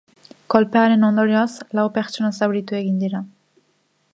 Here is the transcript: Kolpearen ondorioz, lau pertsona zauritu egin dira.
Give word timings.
Kolpearen 0.53 1.05
ondorioz, 1.09 1.53
lau 1.79 1.85
pertsona 1.99 2.33
zauritu 2.41 2.79
egin 2.79 2.97
dira. 3.05 3.23